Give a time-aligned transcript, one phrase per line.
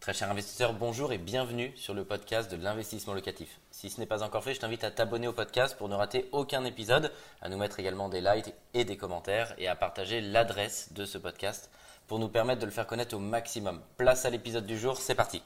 [0.00, 3.60] Très cher investisseur, bonjour et bienvenue sur le podcast de l'investissement locatif.
[3.70, 6.26] Si ce n'est pas encore fait, je t'invite à t'abonner au podcast pour ne rater
[6.32, 7.12] aucun épisode,
[7.42, 11.18] à nous mettre également des likes et des commentaires et à partager l'adresse de ce
[11.18, 11.70] podcast
[12.06, 13.82] pour nous permettre de le faire connaître au maximum.
[13.98, 15.42] Place à l'épisode du jour, c'est parti.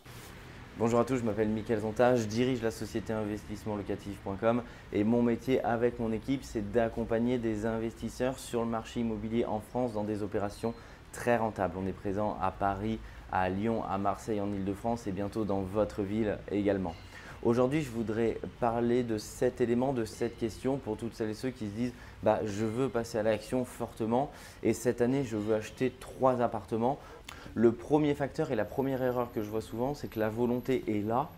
[0.79, 4.63] Bonjour à tous, je m'appelle Mickaël Zonta, je dirige la société investissementlocatif.com
[4.93, 9.59] et mon métier avec mon équipe, c'est d'accompagner des investisseurs sur le marché immobilier en
[9.59, 10.75] France dans des opérations
[11.15, 11.75] très rentables.
[11.79, 12.99] On est présent à Paris,
[13.33, 16.95] à Lyon, à Marseille, en Ile-de-France et bientôt dans votre ville également.
[17.45, 21.51] Aujourd'hui, je voudrais parler de cet élément, de cette question pour toutes celles et ceux
[21.51, 24.31] qui se disent bah, je veux passer à l'action fortement
[24.63, 26.99] et cette année, je veux acheter trois appartements.
[27.55, 30.85] Le premier facteur et la première erreur que je vois souvent, c'est que la volonté
[30.89, 31.29] est là.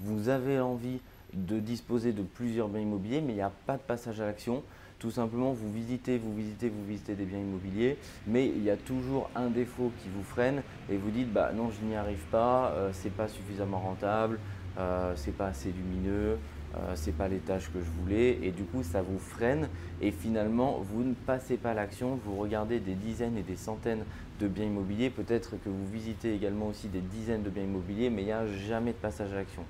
[0.00, 1.00] Vous avez envie
[1.32, 4.62] de disposer de plusieurs biens immobiliers, mais il n'y a pas de passage à l'action.
[5.02, 7.96] Tout simplement, vous visitez, vous visitez, vous visitez des biens immobiliers,
[8.28, 11.70] mais il y a toujours un défaut qui vous freine et vous dites bah non,
[11.72, 14.38] je n'y arrive pas, euh, c'est pas suffisamment rentable,
[14.78, 16.38] euh, c'est pas assez lumineux,
[16.76, 19.68] euh, c'est pas l'étage que je voulais et du coup ça vous freine
[20.00, 24.04] et finalement vous ne passez pas l'action, vous regardez des dizaines et des centaines
[24.40, 28.22] de biens immobiliers, peut-être que vous visitez également aussi des dizaines de biens immobiliers, mais
[28.22, 29.64] il n'y a jamais de passage à l'action.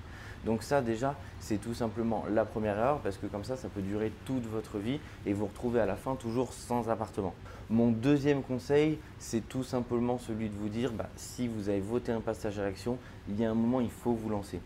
[0.44, 3.82] Donc ça déjà, c'est tout simplement la première erreur parce que comme ça, ça peut
[3.82, 7.34] durer toute votre vie et vous retrouvez à la fin toujours sans appartement.
[7.70, 12.12] Mon deuxième conseil, c'est tout simplement celui de vous dire, bah, si vous avez voté
[12.12, 14.60] un passage à l'action, il y a un moment, il faut vous lancer.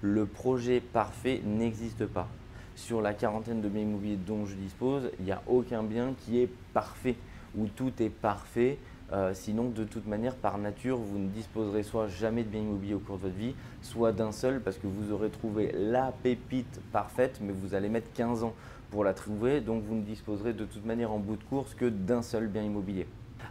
[0.00, 2.28] Le projet parfait n'existe pas.
[2.76, 6.38] Sur la quarantaine de biens immobiliers dont je dispose, il n'y a aucun bien qui
[6.40, 7.16] est parfait,
[7.56, 8.78] où tout est parfait,
[9.12, 12.94] euh, sinon, de toute manière, par nature, vous ne disposerez soit jamais de bien immobilier
[12.94, 16.80] au cours de votre vie, soit d'un seul parce que vous aurez trouvé la pépite
[16.92, 18.54] parfaite, mais vous allez mettre 15 ans
[18.90, 19.60] pour la trouver.
[19.60, 22.62] Donc, vous ne disposerez de toute manière en bout de course que d'un seul bien
[22.62, 23.06] immobilier.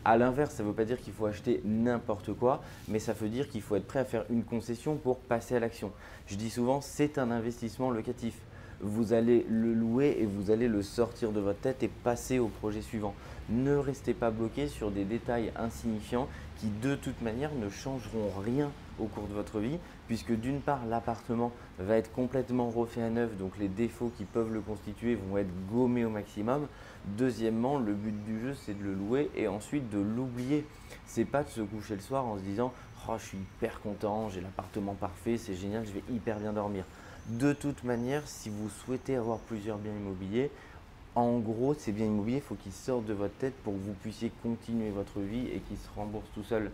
[0.09, 3.27] A l'inverse, ça ne veut pas dire qu'il faut acheter n'importe quoi, mais ça veut
[3.27, 5.91] dire qu'il faut être prêt à faire une concession pour passer à l'action.
[6.27, 8.33] Je dis souvent, c'est un investissement locatif
[8.79, 12.47] vous allez le louer et vous allez le sortir de votre tête et passer au
[12.47, 13.15] projet suivant.
[13.49, 16.27] Ne restez pas bloqué sur des détails insignifiants
[16.57, 19.77] qui de toute manière ne changeront rien au cours de votre vie,
[20.07, 24.53] puisque d'une part l'appartement va être complètement refait à neuf, donc les défauts qui peuvent
[24.53, 26.67] le constituer vont être gommés au maximum.
[27.05, 30.65] Deuxièmement, le but du jeu c'est de le louer et ensuite de l'oublier.
[31.05, 32.73] C'est pas de se coucher le soir en se disant
[33.07, 36.83] oh, je suis hyper content, j'ai l'appartement parfait, c'est génial, je vais hyper bien dormir.
[37.27, 40.49] De toute manière, si vous souhaitez avoir plusieurs biens immobiliers,
[41.17, 43.93] en gros, ces biens immobiliers, il faut qu'ils sortent de votre tête pour que vous
[43.93, 46.71] puissiez continuer votre vie et qu'ils se remboursent tout seuls.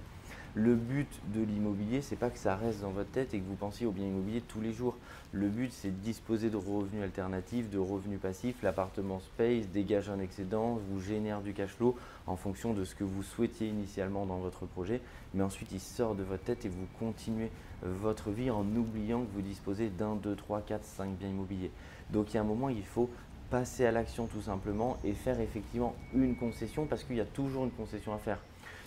[0.56, 3.56] Le but de l'immobilier, c'est pas que ça reste dans votre tête et que vous
[3.56, 4.96] pensiez aux biens immobiliers tous les jours.
[5.32, 8.62] Le but, c'est de disposer de revenus alternatifs, de revenus passifs.
[8.62, 11.98] L'appartement space dégage un excédent, vous génère du cash flow
[12.28, 15.02] en fonction de ce que vous souhaitiez initialement dans votre projet.
[15.34, 17.50] Mais ensuite, il sort de votre tête et vous continuez
[17.82, 21.72] votre vie en oubliant que vous disposez d'un, deux, trois, quatre, cinq biens immobiliers.
[22.12, 23.10] Donc, il y a un moment, il faut
[23.50, 27.64] passer à l'action tout simplement et faire effectivement une concession parce qu'il y a toujours
[27.64, 28.38] une concession à faire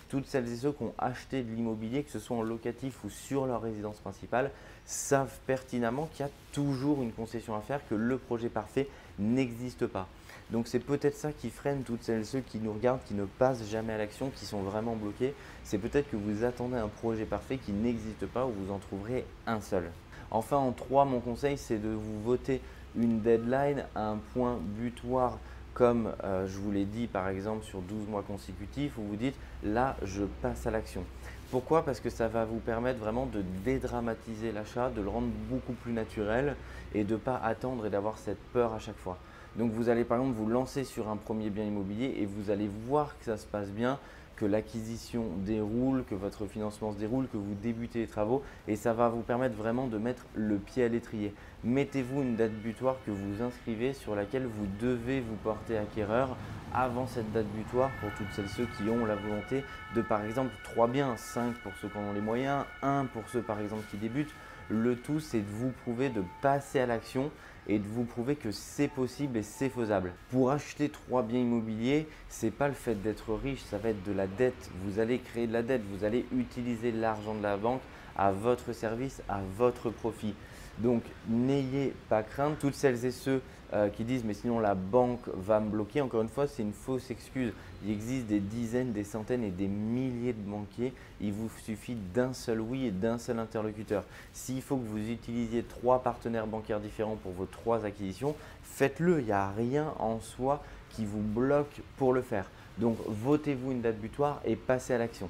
[0.09, 3.09] toutes celles et ceux qui ont acheté de l'immobilier, que ce soit en locatif ou
[3.09, 4.51] sur leur résidence principale,
[4.85, 8.87] savent pertinemment qu'il y a toujours une concession à faire, que le projet parfait
[9.19, 10.07] n'existe pas.
[10.49, 13.25] Donc c'est peut-être ça qui freine toutes celles et ceux qui nous regardent, qui ne
[13.25, 15.33] passent jamais à l'action, qui sont vraiment bloqués.
[15.63, 19.25] C'est peut-être que vous attendez un projet parfait qui n'existe pas ou vous en trouverez
[19.45, 19.91] un seul.
[20.31, 22.61] Enfin, en trois, mon conseil, c'est de vous voter
[22.95, 25.37] une deadline, un point butoir
[25.77, 29.35] comme euh, je vous l'ai dit par exemple sur 12 mois consécutifs, où vous dites
[29.63, 31.03] là je passe à l'action.
[31.51, 31.85] Pourquoi?
[31.85, 35.93] Parce que ça va vous permettre vraiment de dédramatiser l'achat, de le rendre beaucoup plus
[35.93, 36.55] naturel
[36.95, 39.19] et de ne pas attendre et d'avoir cette peur à chaque fois.
[39.57, 42.69] Donc vous allez par exemple vous lancer sur un premier bien immobilier et vous allez
[42.87, 43.97] voir que ça se passe bien,
[44.35, 48.93] que l'acquisition déroule, que votre financement se déroule, que vous débutez les travaux et ça
[48.93, 51.33] va vous permettre vraiment de mettre le pied à l'étrier.
[51.63, 56.37] Mettez-vous une date butoir que vous inscrivez sur laquelle vous devez vous porter acquéreur
[56.71, 59.63] avant cette date butoir pour toutes celles et ceux qui ont la volonté
[59.95, 63.23] de par exemple 3 biens, 5 pour ceux qui en ont les moyens, 1 pour
[63.29, 64.35] ceux par exemple qui débutent.
[64.69, 67.31] Le tout c'est de vous prouver de passer à l'action
[67.67, 70.13] et de vous prouver que c'est possible et c'est faisable.
[70.31, 74.13] Pour acheter trois biens immobiliers, c'est pas le fait d'être riche, ça va être de
[74.13, 74.69] la dette.
[74.85, 77.81] Vous allez créer de la dette, vous allez utiliser l'argent de la banque
[78.17, 80.33] à votre service, à votre profit.
[80.79, 82.59] Donc n'ayez pas crainte.
[82.59, 83.41] Toutes celles et ceux
[83.73, 86.73] euh, qui disent mais sinon la banque va me bloquer, encore une fois, c'est une
[86.73, 87.51] fausse excuse.
[87.83, 90.93] Il existe des dizaines, des centaines et des milliers de banquiers.
[91.19, 94.03] Il vous suffit d'un seul oui et d'un seul interlocuteur.
[94.33, 99.19] S'il faut que vous utilisiez trois partenaires bancaires différents pour vos trois acquisitions, faites-le.
[99.19, 102.49] Il n'y a rien en soi qui vous bloque pour le faire.
[102.77, 105.29] Donc votez-vous une date butoir et passez à l'action.